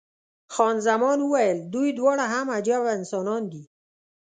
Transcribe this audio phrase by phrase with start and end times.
[0.53, 3.63] خان زمان وویل، دوی دواړه هم عجبه انسانان دي.